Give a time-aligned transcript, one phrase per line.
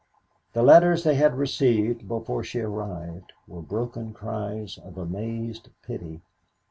[0.53, 6.21] The letters they had received before she arrived were broken cries of amazed pity.